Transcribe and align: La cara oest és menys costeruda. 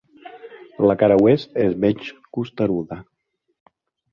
La 0.91 0.95
cara 1.01 1.17
oest 1.25 1.53
és 1.65 1.77
menys 1.85 2.09
costeruda. 2.39 2.99